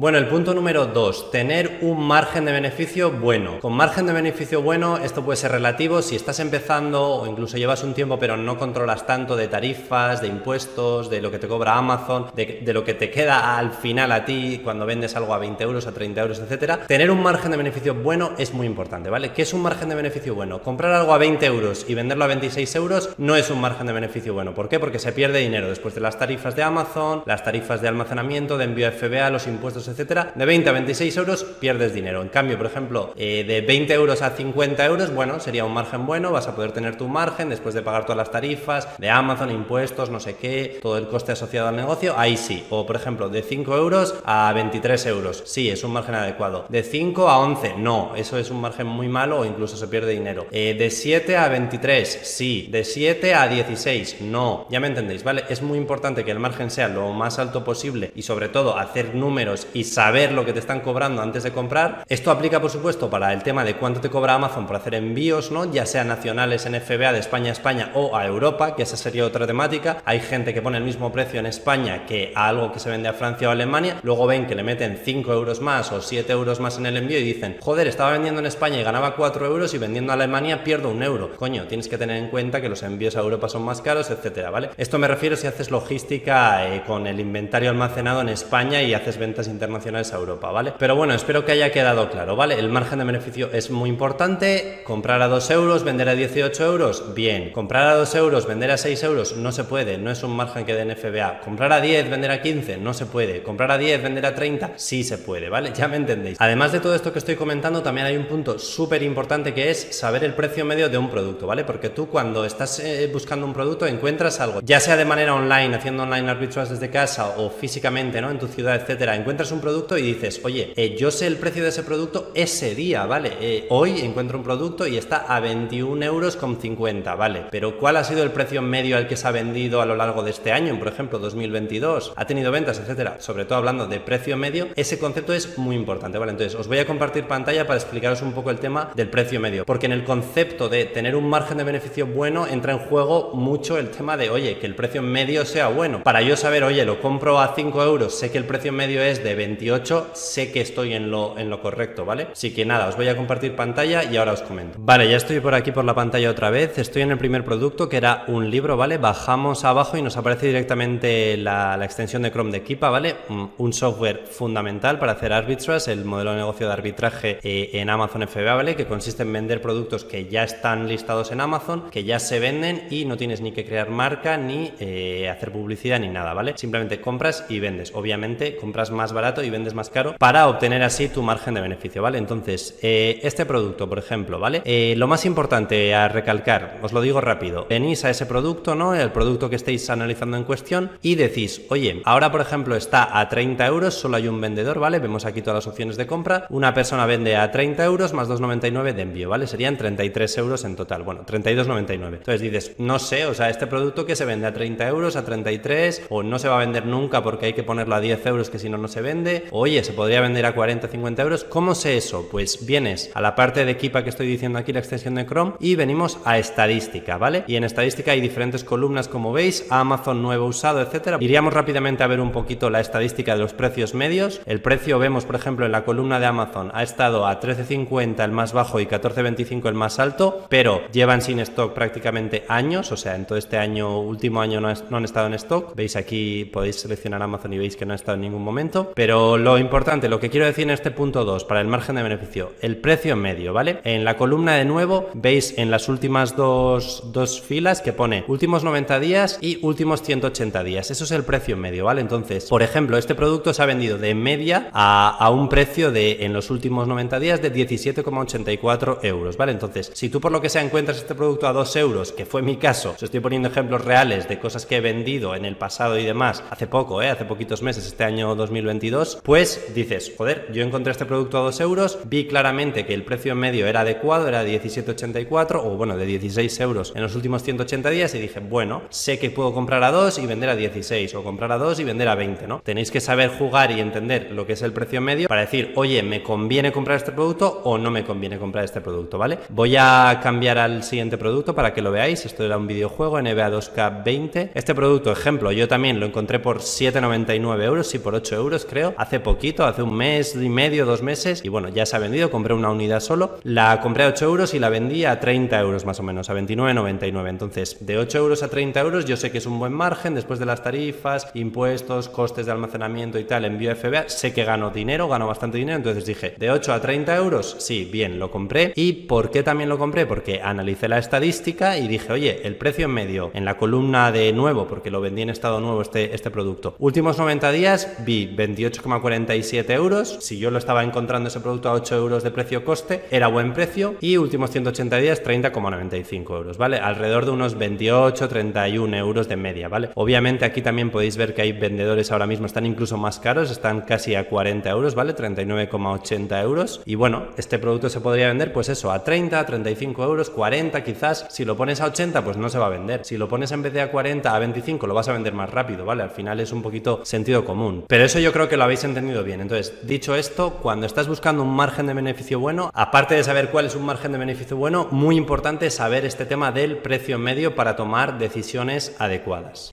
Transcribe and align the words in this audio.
Bueno, 0.00 0.16
el 0.16 0.28
punto 0.28 0.54
número 0.54 0.86
2, 0.86 1.30
tener 1.30 1.80
un 1.82 2.02
margen 2.02 2.46
de 2.46 2.52
beneficio 2.52 3.10
bueno. 3.10 3.60
Con 3.60 3.74
margen 3.74 4.06
de 4.06 4.14
beneficio 4.14 4.62
bueno, 4.62 4.96
esto 4.96 5.22
puede 5.22 5.36
ser 5.36 5.52
relativo 5.52 6.00
si 6.00 6.16
estás 6.16 6.40
empezando 6.40 7.06
o 7.06 7.26
incluso 7.26 7.58
llevas 7.58 7.84
un 7.84 7.92
tiempo 7.92 8.18
pero 8.18 8.38
no 8.38 8.56
controlas 8.56 9.06
tanto 9.06 9.36
de 9.36 9.48
tarifas, 9.48 10.22
de 10.22 10.28
impuestos, 10.28 11.10
de 11.10 11.20
lo 11.20 11.30
que 11.30 11.38
te 11.38 11.46
cobra 11.46 11.76
Amazon, 11.76 12.28
de, 12.34 12.62
lo 12.72 12.82
que 12.82 12.94
te 12.94 13.10
queda 13.10 13.58
al 13.58 13.72
final 13.72 14.10
a 14.12 14.24
ti 14.24 14.62
cuando 14.64 14.86
vendes 14.86 15.16
algo 15.16 15.34
a 15.34 15.38
20 15.38 15.62
euros, 15.64 15.86
a 15.86 15.92
30 15.92 16.18
euros, 16.18 16.38
etcétera. 16.38 16.86
Tener 16.86 17.10
un 17.10 17.22
margen 17.22 17.50
de 17.50 17.58
beneficio 17.58 17.94
bueno 17.94 18.30
es 18.38 18.54
muy 18.54 18.66
importante, 18.66 19.10
¿vale? 19.10 19.32
¿Qué 19.34 19.42
es 19.42 19.52
un 19.52 19.60
margen 19.60 19.90
de 19.90 19.96
beneficio 19.96 20.34
bueno? 20.34 20.62
Comprar 20.62 20.94
algo 20.94 21.12
a 21.12 21.18
20 21.18 21.44
euros 21.44 21.84
y 21.86 21.94
venderlo 21.94 22.24
a 22.24 22.28
26 22.28 22.74
euros 22.76 23.10
no 23.18 23.36
es 23.36 23.50
un 23.50 23.60
margen 23.60 23.86
de 23.86 23.92
beneficio 23.92 24.32
bueno. 24.32 24.54
¿Por 24.54 24.70
qué? 24.70 24.80
Porque 24.80 24.98
se 24.98 25.12
pierde 25.12 25.40
dinero 25.40 25.68
después 25.68 25.94
de 25.94 26.00
las 26.00 26.18
tarifas 26.18 26.56
de 26.56 26.62
Amazon, 26.62 27.22
las 27.26 27.44
tarifas 27.44 27.82
de 27.82 27.88
almacenamiento, 27.88 28.56
de 28.56 28.64
envío 28.64 28.90
FBA, 28.90 29.28
los 29.28 29.46
impuestos, 29.46 29.89
etcétera. 29.90 30.32
De 30.34 30.44
20 30.44 30.70
a 30.70 30.72
26 30.72 31.16
euros 31.16 31.44
pierdes 31.44 31.92
dinero. 31.92 32.22
En 32.22 32.28
cambio, 32.28 32.56
por 32.56 32.66
ejemplo, 32.66 33.12
eh, 33.16 33.44
de 33.44 33.60
20 33.60 33.92
euros 33.94 34.22
a 34.22 34.30
50 34.30 34.84
euros, 34.86 35.14
bueno, 35.14 35.40
sería 35.40 35.64
un 35.64 35.74
margen 35.74 36.06
bueno, 36.06 36.32
vas 36.32 36.48
a 36.48 36.54
poder 36.54 36.72
tener 36.72 36.96
tu 36.96 37.08
margen 37.08 37.48
después 37.48 37.74
de 37.74 37.82
pagar 37.82 38.04
todas 38.04 38.16
las 38.16 38.30
tarifas 38.30 38.88
de 38.98 39.10
Amazon, 39.10 39.50
impuestos, 39.50 40.10
no 40.10 40.20
sé 40.20 40.36
qué, 40.36 40.78
todo 40.80 40.96
el 40.98 41.08
coste 41.08 41.32
asociado 41.32 41.68
al 41.68 41.76
negocio, 41.76 42.14
ahí 42.16 42.36
sí. 42.36 42.64
O 42.70 42.86
por 42.86 42.96
ejemplo, 42.96 43.28
de 43.28 43.42
5 43.42 43.76
euros 43.76 44.14
a 44.24 44.52
23 44.52 45.06
euros, 45.06 45.42
sí, 45.46 45.68
es 45.68 45.84
un 45.84 45.92
margen 45.92 46.14
adecuado. 46.14 46.66
De 46.68 46.82
5 46.82 47.28
a 47.28 47.38
11, 47.38 47.74
no, 47.78 48.12
eso 48.16 48.38
es 48.38 48.50
un 48.50 48.60
margen 48.60 48.86
muy 48.86 49.08
malo 49.08 49.40
o 49.40 49.44
incluso 49.44 49.76
se 49.76 49.88
pierde 49.88 50.12
dinero. 50.12 50.46
Eh, 50.50 50.74
de 50.78 50.90
7 50.90 51.36
a 51.36 51.48
23, 51.48 52.20
sí. 52.22 52.68
De 52.70 52.84
7 52.84 53.34
a 53.34 53.48
16, 53.48 54.22
no. 54.22 54.66
Ya 54.70 54.80
me 54.80 54.86
entendéis, 54.86 55.24
¿vale? 55.24 55.44
Es 55.48 55.62
muy 55.62 55.78
importante 55.78 56.24
que 56.24 56.30
el 56.30 56.38
margen 56.38 56.70
sea 56.70 56.88
lo 56.88 57.12
más 57.12 57.38
alto 57.38 57.64
posible 57.64 58.12
y 58.14 58.22
sobre 58.22 58.48
todo 58.48 58.76
hacer 58.78 59.14
números 59.14 59.66
y 59.74 59.79
saber 59.84 60.32
lo 60.32 60.44
que 60.44 60.52
te 60.52 60.58
están 60.60 60.80
cobrando 60.80 61.22
antes 61.22 61.42
de 61.42 61.52
comprar. 61.52 62.04
Esto 62.08 62.30
aplica, 62.30 62.60
por 62.60 62.70
supuesto, 62.70 63.10
para 63.10 63.32
el 63.32 63.42
tema 63.42 63.64
de 63.64 63.76
cuánto 63.76 64.00
te 64.00 64.10
cobra 64.10 64.34
Amazon 64.34 64.66
por 64.66 64.76
hacer 64.76 64.94
envíos, 64.94 65.50
¿no? 65.50 65.70
Ya 65.70 65.86
sea 65.86 66.04
nacionales 66.04 66.66
en 66.66 66.80
FBA 66.80 67.12
de 67.12 67.18
España 67.18 67.50
a 67.50 67.52
España 67.52 67.90
o 67.94 68.16
a 68.16 68.26
Europa, 68.26 68.74
que 68.74 68.82
esa 68.82 68.96
sería 68.96 69.24
otra 69.24 69.46
temática. 69.46 70.02
Hay 70.04 70.20
gente 70.20 70.54
que 70.54 70.62
pone 70.62 70.78
el 70.78 70.84
mismo 70.84 71.12
precio 71.12 71.40
en 71.40 71.46
España 71.46 72.06
que 72.06 72.32
a 72.34 72.48
algo 72.48 72.72
que 72.72 72.78
se 72.78 72.90
vende 72.90 73.08
a 73.08 73.12
Francia 73.12 73.48
o 73.48 73.52
Alemania, 73.52 73.98
luego 74.02 74.26
ven 74.26 74.46
que 74.46 74.54
le 74.54 74.62
meten 74.62 75.00
5 75.04 75.32
euros 75.32 75.60
más 75.60 75.92
o 75.92 76.00
7 76.00 76.32
euros 76.32 76.60
más 76.60 76.78
en 76.78 76.86
el 76.86 76.96
envío 76.96 77.18
y 77.18 77.24
dicen, 77.24 77.56
joder, 77.60 77.86
estaba 77.86 78.12
vendiendo 78.12 78.40
en 78.40 78.46
España 78.46 78.78
y 78.78 78.82
ganaba 78.82 79.16
4 79.16 79.46
euros 79.46 79.74
y 79.74 79.78
vendiendo 79.78 80.12
a 80.12 80.14
Alemania 80.14 80.64
pierdo 80.64 80.90
un 80.90 81.02
euro. 81.02 81.36
Coño, 81.36 81.64
tienes 81.64 81.88
que 81.88 81.98
tener 81.98 82.16
en 82.16 82.28
cuenta 82.28 82.60
que 82.60 82.68
los 82.68 82.82
envíos 82.82 83.16
a 83.16 83.20
Europa 83.20 83.48
son 83.48 83.62
más 83.62 83.80
caros, 83.80 84.10
etcétera, 84.10 84.50
¿vale? 84.50 84.70
Esto 84.76 84.98
me 84.98 85.08
refiero 85.08 85.36
si 85.36 85.46
haces 85.46 85.70
logística 85.70 86.66
eh, 86.66 86.82
con 86.86 87.06
el 87.06 87.20
inventario 87.20 87.70
almacenado 87.70 88.20
en 88.20 88.28
España 88.28 88.82
y 88.82 88.94
haces 88.94 89.18
ventas 89.18 89.46
internacionales 89.46 89.59
a 89.62 90.16
Europa, 90.16 90.50
¿vale? 90.50 90.72
Pero 90.78 90.96
bueno, 90.96 91.14
espero 91.14 91.44
que 91.44 91.52
haya 91.52 91.70
quedado 91.70 92.10
claro, 92.10 92.36
¿vale? 92.36 92.58
El 92.58 92.70
margen 92.70 92.98
de 92.98 93.04
beneficio 93.04 93.50
es 93.52 93.70
muy 93.70 93.90
importante. 93.90 94.80
Comprar 94.84 95.20
a 95.22 95.28
2 95.28 95.50
euros, 95.50 95.84
vender 95.84 96.08
a 96.08 96.14
18 96.14 96.64
euros, 96.64 97.14
bien. 97.14 97.50
Comprar 97.50 97.86
a 97.86 97.94
2 97.94 98.14
euros, 98.14 98.46
vender 98.46 98.70
a 98.70 98.76
6 98.76 99.02
euros, 99.04 99.36
no 99.36 99.52
se 99.52 99.64
puede, 99.64 99.98
no 99.98 100.10
es 100.10 100.22
un 100.22 100.34
margen 100.34 100.64
que 100.64 100.74
den 100.74 100.96
FBA. 100.96 101.40
Comprar 101.40 101.72
a 101.72 101.80
10, 101.80 102.10
vender 102.10 102.30
a 102.30 102.40
15, 102.40 102.78
no 102.78 102.94
se 102.94 103.06
puede. 103.06 103.42
Comprar 103.42 103.70
a 103.70 103.78
10, 103.78 104.02
vender 104.02 104.26
a 104.26 104.34
30, 104.34 104.72
sí 104.76 105.04
se 105.04 105.18
puede, 105.18 105.48
¿vale? 105.48 105.72
Ya 105.80 105.88
me 105.88 105.96
entendéis. 105.96 106.36
Además 106.38 106.72
de 106.72 106.80
todo 106.80 106.94
esto 106.94 107.12
que 107.12 107.18
estoy 107.18 107.36
comentando, 107.36 107.82
también 107.82 108.06
hay 108.06 108.16
un 108.16 108.26
punto 108.26 108.58
súper 108.58 109.02
importante 109.02 109.54
que 109.54 109.70
es 109.70 109.96
saber 109.96 110.24
el 110.24 110.34
precio 110.34 110.64
medio 110.64 110.88
de 110.88 110.98
un 110.98 111.08
producto, 111.08 111.46
¿vale? 111.46 111.64
Porque 111.64 111.88
tú 111.88 112.08
cuando 112.08 112.44
estás 112.44 112.80
eh, 112.80 113.08
buscando 113.10 113.46
un 113.46 113.54
producto 113.54 113.86
encuentras 113.86 114.40
algo, 114.40 114.60
ya 114.62 114.78
sea 114.78 114.96
de 114.96 115.04
manera 115.04 115.34
online, 115.34 115.74
haciendo 115.74 116.02
online 116.02 116.30
arbitrage 116.30 116.72
desde 116.72 116.90
casa 116.90 117.34
o 117.38 117.50
físicamente, 117.50 118.20
¿no? 118.20 118.30
En 118.30 118.38
tu 118.38 118.46
ciudad, 118.46 118.76
etcétera, 118.76 119.16
encuentras 119.16 119.49
un 119.52 119.60
producto 119.60 119.96
y 119.98 120.02
dices, 120.02 120.40
oye, 120.44 120.72
eh, 120.76 120.96
yo 120.96 121.10
sé 121.10 121.26
el 121.26 121.36
precio 121.36 121.62
de 121.62 121.70
ese 121.70 121.82
producto 121.82 122.30
ese 122.34 122.74
día, 122.74 123.06
¿vale? 123.06 123.32
Eh, 123.40 123.66
hoy 123.70 124.00
encuentro 124.00 124.38
un 124.38 124.44
producto 124.44 124.86
y 124.86 124.96
está 124.96 125.18
a 125.18 125.40
21 125.40 126.04
euros 126.04 126.36
con 126.36 126.60
50, 126.60 127.14
¿vale? 127.14 127.44
Pero 127.50 127.78
¿cuál 127.78 127.96
ha 127.96 128.04
sido 128.04 128.22
el 128.22 128.30
precio 128.30 128.62
medio 128.62 128.96
al 128.96 129.08
que 129.08 129.16
se 129.16 129.26
ha 129.26 129.30
vendido 129.30 129.80
a 129.80 129.86
lo 129.86 129.96
largo 129.96 130.22
de 130.22 130.30
este 130.30 130.52
año, 130.52 130.78
por 130.78 130.88
ejemplo, 130.88 131.18
2022? 131.18 132.12
¿Ha 132.16 132.26
tenido 132.26 132.52
ventas, 132.52 132.78
etcétera? 132.78 133.16
Sobre 133.20 133.44
todo 133.44 133.58
hablando 133.58 133.86
de 133.86 134.00
precio 134.00 134.36
medio, 134.36 134.68
ese 134.76 134.98
concepto 134.98 135.32
es 135.32 135.58
muy 135.58 135.76
importante, 135.76 136.18
¿vale? 136.18 136.32
Entonces, 136.32 136.58
os 136.58 136.68
voy 136.68 136.78
a 136.78 136.86
compartir 136.86 137.24
pantalla 137.26 137.66
para 137.66 137.78
explicaros 137.78 138.22
un 138.22 138.32
poco 138.32 138.50
el 138.50 138.58
tema 138.58 138.90
del 138.94 139.10
precio 139.10 139.40
medio, 139.40 139.64
porque 139.64 139.86
en 139.86 139.92
el 139.92 140.04
concepto 140.04 140.68
de 140.68 140.84
tener 140.86 141.16
un 141.16 141.28
margen 141.28 141.58
de 141.58 141.64
beneficio 141.64 142.06
bueno 142.06 142.46
entra 142.46 142.72
en 142.72 142.78
juego 142.78 143.32
mucho 143.34 143.78
el 143.78 143.90
tema 143.90 144.16
de, 144.16 144.30
oye, 144.30 144.58
que 144.58 144.66
el 144.66 144.74
precio 144.74 145.02
medio 145.02 145.44
sea 145.44 145.68
bueno. 145.68 146.02
Para 146.02 146.22
yo 146.22 146.36
saber, 146.36 146.64
oye, 146.64 146.84
lo 146.84 147.00
compro 147.00 147.40
a 147.40 147.54
5 147.54 147.82
euros, 147.82 148.14
sé 148.14 148.30
que 148.30 148.38
el 148.38 148.44
precio 148.44 148.72
medio 148.72 149.02
es 149.02 149.22
de 149.22 149.34
28, 149.40 150.10
sé 150.12 150.52
que 150.52 150.60
estoy 150.60 150.92
en 150.92 151.10
lo, 151.10 151.38
en 151.38 151.48
lo 151.48 151.62
correcto, 151.62 152.04
¿vale? 152.04 152.28
Así 152.30 152.52
que 152.52 152.66
nada, 152.66 152.88
os 152.88 152.96
voy 152.96 153.08
a 153.08 153.16
compartir 153.16 153.56
pantalla 153.56 154.04
y 154.04 154.18
ahora 154.18 154.32
os 154.32 154.42
comento. 154.42 154.78
Vale, 154.78 155.08
ya 155.08 155.16
estoy 155.16 155.40
por 155.40 155.54
aquí 155.54 155.72
por 155.72 155.84
la 155.86 155.94
pantalla 155.94 156.30
otra 156.30 156.50
vez, 156.50 156.76
estoy 156.76 157.02
en 157.02 157.10
el 157.10 157.16
primer 157.16 157.42
producto 157.42 157.88
que 157.88 157.96
era 157.96 158.24
un 158.26 158.50
libro, 158.50 158.76
¿vale? 158.76 158.98
Bajamos 158.98 159.64
abajo 159.64 159.96
y 159.96 160.02
nos 160.02 160.18
aparece 160.18 160.48
directamente 160.48 161.38
la, 161.38 161.78
extensión 161.82 162.20
de 162.22 162.30
Chrome 162.30 162.52
de 162.52 162.62
Kipa, 162.62 162.90
¿vale? 162.90 163.16
Un 163.56 163.72
software 163.72 164.26
fundamental 164.30 164.98
para 164.98 165.12
hacer 165.12 165.32
arbitrage, 165.32 165.90
el 165.90 166.04
modelo 166.04 166.32
de 166.32 166.36
negocio 166.36 166.66
de 166.66 166.72
arbitraje 166.74 167.38
eh, 167.42 167.70
en 167.72 167.88
Amazon 167.88 168.28
FBA, 168.28 168.54
¿vale? 168.54 168.76
Que 168.76 168.86
consiste 168.86 169.22
en 169.22 169.32
vender 169.32 169.62
productos 169.62 170.04
que 170.04 170.26
ya 170.28 170.44
están 170.44 170.86
listados 170.86 171.32
en 171.32 171.40
Amazon, 171.40 171.90
que 171.90 172.04
ya 172.04 172.18
se 172.18 172.40
venden 172.40 172.86
y 172.90 173.06
no 173.06 173.16
tienes 173.16 173.40
ni 173.40 173.52
que 173.52 173.64
crear 173.64 173.88
marca 173.88 174.36
ni 174.36 174.72
eh, 174.80 175.30
hacer 175.30 175.50
publicidad 175.50 175.98
ni 175.98 176.08
nada, 176.08 176.34
¿vale? 176.34 176.52
Simplemente 176.56 177.00
compras 177.00 177.46
y 177.48 177.58
vendes. 177.58 177.92
Obviamente 177.94 178.56
compras 178.56 178.90
más 178.90 179.14
barato 179.14 179.29
y 179.38 179.50
vendes 179.50 179.74
más 179.74 179.90
caro 179.90 180.16
para 180.18 180.48
obtener 180.48 180.82
así 180.82 181.08
tu 181.08 181.22
margen 181.22 181.54
de 181.54 181.60
beneficio, 181.60 182.02
¿vale? 182.02 182.18
Entonces, 182.18 182.78
eh, 182.82 183.20
este 183.22 183.46
producto, 183.46 183.88
por 183.88 183.98
ejemplo, 183.98 184.38
¿vale? 184.38 184.62
Eh, 184.64 184.94
lo 184.96 185.06
más 185.06 185.24
importante 185.24 185.94
a 185.94 186.08
recalcar, 186.08 186.78
os 186.82 186.92
lo 186.92 187.00
digo 187.00 187.20
rápido, 187.20 187.66
venís 187.68 188.04
a 188.04 188.10
ese 188.10 188.26
producto, 188.26 188.74
¿no? 188.74 188.94
El 188.94 189.12
producto 189.12 189.48
que 189.48 189.56
estéis 189.56 189.88
analizando 189.90 190.36
en 190.36 190.44
cuestión 190.44 190.90
y 191.02 191.14
decís, 191.14 191.62
oye, 191.70 192.02
ahora 192.04 192.32
por 192.32 192.40
ejemplo 192.40 192.76
está 192.76 193.18
a 193.18 193.28
30 193.28 193.66
euros, 193.66 193.94
solo 193.94 194.16
hay 194.16 194.28
un 194.28 194.40
vendedor, 194.40 194.78
¿vale? 194.80 194.98
Vemos 194.98 195.24
aquí 195.24 195.42
todas 195.42 195.64
las 195.64 195.66
opciones 195.66 195.96
de 195.96 196.06
compra. 196.06 196.46
Una 196.50 196.74
persona 196.74 197.06
vende 197.06 197.36
a 197.36 197.50
30 197.50 197.84
euros 197.84 198.12
más 198.12 198.28
2,99 198.28 198.94
de 198.94 199.02
envío, 199.02 199.28
¿vale? 199.28 199.46
Serían 199.46 199.76
33 199.76 200.38
euros 200.38 200.64
en 200.64 200.76
total. 200.76 201.02
Bueno, 201.02 201.24
32,99. 201.24 202.06
Entonces 202.14 202.40
dices, 202.40 202.72
no 202.78 202.98
sé, 202.98 203.26
o 203.26 203.34
sea, 203.34 203.50
este 203.50 203.66
producto 203.66 204.04
que 204.04 204.16
se 204.16 204.24
vende 204.24 204.46
a 204.46 204.52
30 204.52 204.88
euros, 204.88 205.16
a 205.16 205.24
33, 205.24 206.06
o 206.08 206.22
no 206.22 206.38
se 206.38 206.48
va 206.48 206.56
a 206.56 206.60
vender 206.60 206.86
nunca 206.86 207.22
porque 207.22 207.46
hay 207.46 207.52
que 207.52 207.62
ponerlo 207.62 207.94
a 207.94 208.00
10 208.00 208.26
euros 208.26 208.50
que 208.50 208.58
si 208.58 208.68
no, 208.68 208.78
no 208.78 208.88
se 208.88 209.02
vende. 209.02 209.19
Oye, 209.50 209.82
se 209.84 209.92
podría 209.92 210.20
vender 210.20 210.46
a 210.46 210.54
40, 210.54 210.88
50 210.88 211.22
euros. 211.22 211.44
¿Cómo 211.44 211.74
sé 211.74 211.96
eso? 211.96 212.28
Pues 212.30 212.64
vienes 212.66 213.10
a 213.14 213.20
la 213.20 213.34
parte 213.34 213.64
de 213.64 213.70
equipa 213.70 214.02
que 214.02 214.10
estoy 214.10 214.26
diciendo 214.26 214.58
aquí, 214.58 214.72
la 214.72 214.80
extensión 214.80 215.14
de 215.14 215.26
Chrome, 215.26 215.54
y 215.60 215.76
venimos 215.76 216.18
a 216.24 216.38
estadística, 216.38 217.18
¿vale? 217.18 217.44
Y 217.46 217.56
en 217.56 217.64
estadística 217.64 218.12
hay 218.12 218.20
diferentes 218.20 218.64
columnas, 218.64 219.08
como 219.08 219.32
veis, 219.32 219.66
Amazon 219.70 220.22
nuevo 220.22 220.46
usado, 220.46 220.80
etcétera. 220.80 221.18
Iríamos 221.20 221.52
rápidamente 221.52 222.02
a 222.02 222.06
ver 222.06 222.20
un 222.20 222.32
poquito 222.32 222.70
la 222.70 222.80
estadística 222.80 223.34
de 223.34 223.40
los 223.40 223.52
precios 223.52 223.94
medios. 223.94 224.40
El 224.46 224.60
precio 224.60 224.98
vemos, 224.98 225.24
por 225.24 225.36
ejemplo, 225.36 225.66
en 225.66 225.72
la 225.72 225.84
columna 225.84 226.20
de 226.20 226.26
Amazon 226.26 226.70
ha 226.74 226.82
estado 226.82 227.26
a 227.26 227.40
13.50 227.40 228.24
el 228.24 228.32
más 228.32 228.52
bajo 228.52 228.80
y 228.80 228.86
14.25 228.86 229.68
el 229.68 229.74
más 229.74 229.98
alto, 229.98 230.46
pero 230.48 230.82
llevan 230.92 231.22
sin 231.22 231.40
stock 231.40 231.74
prácticamente 231.74 232.44
años, 232.48 232.92
o 232.92 232.96
sea, 232.96 233.14
en 233.14 233.26
todo 233.26 233.38
este 233.38 233.58
año, 233.58 234.00
último 234.00 234.40
año 234.40 234.60
no, 234.60 234.72
no 234.90 234.96
han 234.96 235.04
estado 235.04 235.26
en 235.26 235.34
stock. 235.34 235.74
Veis 235.74 235.96
aquí, 235.96 236.44
podéis 236.44 236.76
seleccionar 236.76 237.22
Amazon 237.22 237.52
y 237.52 237.58
veis 237.58 237.76
que 237.76 237.86
no 237.86 237.92
ha 237.92 237.96
estado 237.96 238.14
en 238.16 238.22
ningún 238.22 238.42
momento. 238.42 238.92
Pero 238.94 239.09
lo 239.10 239.58
importante, 239.58 240.08
lo 240.08 240.20
que 240.20 240.30
quiero 240.30 240.46
decir 240.46 240.64
en 240.64 240.70
este 240.70 240.90
punto 240.90 241.24
2, 241.24 241.44
para 241.44 241.60
el 241.60 241.66
margen 241.66 241.96
de 241.96 242.02
beneficio, 242.02 242.52
el 242.60 242.76
precio 242.76 243.16
medio, 243.16 243.52
¿vale? 243.52 243.80
En 243.84 244.04
la 244.04 244.16
columna 244.16 244.54
de 244.54 244.64
nuevo, 244.64 245.10
veis 245.14 245.54
en 245.58 245.70
las 245.70 245.88
últimas 245.88 246.36
dos, 246.36 247.12
dos 247.12 247.40
filas 247.40 247.80
que 247.80 247.92
pone 247.92 248.24
últimos 248.28 248.64
90 248.64 249.00
días 249.00 249.38
y 249.40 249.58
últimos 249.62 250.02
180 250.02 250.62
días. 250.64 250.90
Eso 250.90 251.04
es 251.04 251.10
el 251.10 251.24
precio 251.24 251.56
medio, 251.56 251.84
¿vale? 251.86 252.00
Entonces, 252.00 252.46
por 252.46 252.62
ejemplo, 252.62 252.96
este 252.96 253.14
producto 253.14 253.52
se 253.52 253.62
ha 253.62 253.66
vendido 253.66 253.98
de 253.98 254.14
media 254.14 254.70
a, 254.72 255.16
a 255.18 255.30
un 255.30 255.48
precio 255.48 255.90
de, 255.92 256.24
en 256.24 256.32
los 256.32 256.50
últimos 256.50 256.86
90 256.86 257.18
días, 257.18 257.42
de 257.42 257.52
17,84 257.52 258.98
euros, 259.02 259.36
¿vale? 259.36 259.52
Entonces, 259.52 259.90
si 259.94 260.08
tú 260.08 260.20
por 260.20 260.32
lo 260.32 260.40
que 260.40 260.48
sea 260.48 260.62
encuentras 260.62 260.98
este 260.98 261.14
producto 261.14 261.46
a 261.46 261.52
2 261.52 261.76
euros, 261.76 262.12
que 262.12 262.26
fue 262.26 262.42
mi 262.42 262.56
caso, 262.56 262.92
os 262.96 263.02
estoy 263.02 263.20
poniendo 263.20 263.48
ejemplos 263.48 263.84
reales 263.84 264.28
de 264.28 264.38
cosas 264.38 264.66
que 264.66 264.76
he 264.76 264.80
vendido 264.80 265.34
en 265.34 265.44
el 265.44 265.56
pasado 265.56 265.98
y 265.98 266.04
demás, 266.04 266.42
hace 266.50 266.66
poco, 266.66 267.02
¿eh? 267.02 267.10
Hace 267.10 267.24
poquitos 267.24 267.62
meses, 267.62 267.86
este 267.86 268.04
año 268.04 268.34
2022, 268.34 268.99
pues 269.22 269.72
dices, 269.74 270.12
joder, 270.16 270.48
yo 270.52 270.62
encontré 270.62 270.92
este 270.92 271.06
producto 271.06 271.38
a 271.38 271.42
2 271.42 271.60
euros, 271.60 271.98
vi 272.04 272.26
claramente 272.26 272.86
que 272.86 272.94
el 272.94 273.04
precio 273.04 273.34
medio 273.34 273.66
era 273.66 273.80
adecuado, 273.80 274.28
era 274.28 274.44
de 274.44 274.60
17,84 274.60 275.60
o 275.64 275.76
bueno, 275.76 275.96
de 275.96 276.06
16 276.06 276.60
euros 276.60 276.92
en 276.94 277.02
los 277.02 277.14
últimos 277.14 277.42
180 277.42 277.90
días 277.90 278.14
y 278.14 278.18
dije, 278.18 278.40
bueno, 278.40 278.82
sé 278.90 279.18
que 279.18 279.30
puedo 279.30 279.52
comprar 279.52 279.82
a 279.84 279.90
2 279.90 280.18
y 280.18 280.26
vender 280.26 280.50
a 280.50 280.56
16 280.56 281.14
o 281.14 281.22
comprar 281.22 281.52
a 281.52 281.58
2 281.58 281.80
y 281.80 281.84
vender 281.84 282.08
a 282.08 282.14
20, 282.14 282.46
¿no? 282.46 282.60
Tenéis 282.60 282.90
que 282.90 283.00
saber 283.00 283.30
jugar 283.30 283.70
y 283.70 283.80
entender 283.80 284.30
lo 284.32 284.46
que 284.46 284.54
es 284.54 284.62
el 284.62 284.72
precio 284.72 285.00
medio 285.00 285.28
para 285.28 285.42
decir, 285.42 285.72
oye, 285.76 286.02
¿me 286.02 286.22
conviene 286.22 286.72
comprar 286.72 286.96
este 286.96 287.12
producto 287.12 287.62
o 287.64 287.78
no 287.78 287.90
me 287.90 288.04
conviene 288.04 288.38
comprar 288.38 288.64
este 288.64 288.80
producto, 288.80 289.18
¿vale? 289.18 289.38
Voy 289.48 289.76
a 289.76 290.20
cambiar 290.22 290.58
al 290.58 290.82
siguiente 290.82 291.18
producto 291.18 291.54
para 291.54 291.72
que 291.72 291.82
lo 291.82 291.90
veáis. 291.90 292.24
Esto 292.26 292.44
era 292.44 292.56
un 292.56 292.66
videojuego 292.66 293.20
NBA 293.20 293.50
2K20. 293.50 294.50
Este 294.54 294.74
producto, 294.74 295.12
ejemplo, 295.12 295.52
yo 295.52 295.68
también 295.68 296.00
lo 296.00 296.06
encontré 296.06 296.38
por 296.38 296.58
7,99 296.58 297.62
euros 297.62 297.94
y 297.94 297.98
por 297.98 298.14
8 298.14 298.36
euros, 298.36 298.66
creo. 298.68 298.89
Hace 298.96 299.20
poquito, 299.20 299.64
hace 299.64 299.82
un 299.82 299.94
mes 299.94 300.34
y 300.34 300.48
medio, 300.48 300.86
dos 300.86 301.02
meses, 301.02 301.44
y 301.44 301.48
bueno, 301.48 301.68
ya 301.68 301.86
se 301.86 301.96
ha 301.96 301.98
vendido, 301.98 302.30
compré 302.30 302.54
una 302.54 302.70
unidad 302.70 303.00
solo, 303.00 303.38
la 303.42 303.80
compré 303.80 304.04
a 304.04 304.08
8 304.08 304.24
euros 304.24 304.54
y 304.54 304.58
la 304.58 304.68
vendí 304.68 305.04
a 305.04 305.20
30 305.20 305.58
euros 305.60 305.84
más 305.84 306.00
o 306.00 306.02
menos, 306.02 306.30
a 306.30 306.34
29,99. 306.34 307.28
Entonces, 307.28 307.76
de 307.80 307.98
8 307.98 308.18
euros 308.18 308.42
a 308.42 308.48
30 308.48 308.80
euros 308.80 309.04
yo 309.04 309.16
sé 309.16 309.30
que 309.30 309.38
es 309.38 309.46
un 309.46 309.58
buen 309.58 309.72
margen, 309.72 310.14
después 310.14 310.38
de 310.38 310.46
las 310.46 310.62
tarifas, 310.62 311.28
impuestos, 311.34 312.08
costes 312.08 312.46
de 312.46 312.52
almacenamiento 312.52 313.18
y 313.18 313.24
tal, 313.24 313.44
envío 313.44 313.74
FBA, 313.74 314.08
sé 314.08 314.32
que 314.32 314.44
gano 314.44 314.70
dinero, 314.70 315.08
gano 315.08 315.26
bastante 315.26 315.58
dinero, 315.58 315.76
entonces 315.76 316.06
dije, 316.06 316.34
de 316.36 316.50
8 316.50 316.72
a 316.72 316.80
30 316.80 317.16
euros, 317.16 317.56
sí, 317.58 317.88
bien, 317.90 318.18
lo 318.18 318.30
compré. 318.30 318.72
¿Y 318.76 318.92
por 318.92 319.30
qué 319.30 319.42
también 319.42 319.68
lo 319.68 319.78
compré? 319.78 320.06
Porque 320.06 320.40
analicé 320.42 320.88
la 320.88 320.98
estadística 320.98 321.78
y 321.78 321.88
dije, 321.88 322.12
oye, 322.12 322.46
el 322.46 322.56
precio 322.56 322.86
en 322.86 322.92
medio, 322.92 323.30
en 323.34 323.44
la 323.44 323.56
columna 323.56 324.12
de 324.12 324.32
nuevo, 324.32 324.66
porque 324.66 324.90
lo 324.90 325.00
vendí 325.00 325.22
en 325.22 325.30
estado 325.30 325.60
nuevo 325.60 325.82
este, 325.82 326.14
este 326.14 326.30
producto, 326.30 326.74
últimos 326.78 327.18
90 327.18 327.52
días 327.52 327.88
vi 328.00 328.26
28,47 328.70 329.70
euros, 329.72 330.18
si 330.20 330.38
yo 330.38 330.50
lo 330.50 330.58
estaba 330.58 330.84
encontrando 330.84 331.28
ese 331.28 331.40
producto 331.40 331.68
a 331.68 331.72
8 331.72 331.96
euros 331.96 332.22
de 332.22 332.30
precio-coste, 332.30 333.04
era 333.10 333.28
buen 333.28 333.52
precio, 333.52 333.96
y 334.00 334.16
últimos 334.16 334.50
180 334.50 334.96
días 334.96 335.22
30,95 335.22 336.36
euros, 336.36 336.58
¿vale? 336.58 336.78
Alrededor 336.78 337.24
de 337.24 337.32
unos 337.32 337.58
28, 337.58 338.28
31 338.28 338.96
euros 338.96 339.28
de 339.28 339.36
media, 339.36 339.68
¿vale? 339.68 339.90
Obviamente 339.94 340.44
aquí 340.44 340.62
también 340.62 340.90
podéis 340.90 341.16
ver 341.16 341.34
que 341.34 341.42
hay 341.42 341.52
vendedores 341.52 342.12
ahora 342.12 342.26
mismo, 342.26 342.46
están 342.46 342.66
incluso 342.66 342.96
más 342.96 343.18
caros, 343.18 343.50
están 343.50 343.82
casi 343.82 344.14
a 344.14 344.28
40 344.28 344.70
euros, 344.70 344.94
¿vale? 344.94 345.14
39,80 345.14 346.42
euros. 346.42 346.82
Y 346.84 346.94
bueno, 346.94 347.28
este 347.36 347.58
producto 347.58 347.88
se 347.88 348.00
podría 348.00 348.28
vender 348.28 348.52
pues 348.52 348.68
eso, 348.68 348.92
a 348.92 349.02
30, 349.02 349.44
35 349.44 350.04
euros, 350.04 350.30
40 350.30 350.82
quizás. 350.84 351.26
Si 351.30 351.44
lo 351.44 351.56
pones 351.56 351.80
a 351.80 351.86
80, 351.86 352.24
pues 352.24 352.36
no 352.36 352.48
se 352.48 352.58
va 352.58 352.66
a 352.66 352.70
vender. 352.70 353.04
Si 353.04 353.16
lo 353.16 353.28
pones 353.28 353.52
en 353.52 353.62
vez 353.62 353.72
de 353.72 353.80
a 353.80 353.90
40, 353.90 354.34
a 354.34 354.38
25, 354.38 354.86
lo 354.86 354.94
vas 354.94 355.08
a 355.08 355.12
vender 355.12 355.32
más 355.32 355.50
rápido, 355.50 355.84
¿vale? 355.84 356.02
Al 356.02 356.10
final 356.10 356.40
es 356.40 356.52
un 356.52 356.62
poquito 356.62 357.00
sentido 357.04 357.44
común. 357.44 357.84
Pero 357.88 358.04
eso 358.04 358.18
yo 358.18 358.32
creo 358.32 358.48
que 358.48 358.56
lo 358.60 358.64
habéis 358.64 358.84
entendido 358.84 359.24
bien. 359.24 359.40
Entonces, 359.40 359.72
dicho 359.84 360.14
esto, 360.14 360.58
cuando 360.60 360.84
estás 360.84 361.08
buscando 361.08 361.42
un 361.42 361.48
margen 361.48 361.86
de 361.86 361.94
beneficio 361.94 362.38
bueno, 362.38 362.70
aparte 362.74 363.14
de 363.14 363.24
saber 363.24 363.50
cuál 363.50 363.64
es 363.64 363.74
un 363.74 363.86
margen 363.86 364.12
de 364.12 364.18
beneficio 364.18 364.54
bueno, 364.54 364.86
muy 364.90 365.16
importante 365.16 365.70
saber 365.70 366.04
este 366.04 366.26
tema 366.26 366.52
del 366.52 366.76
precio 366.76 367.18
medio 367.18 367.54
para 367.54 367.74
tomar 367.74 368.18
decisiones 368.18 368.94
adecuadas. 368.98 369.70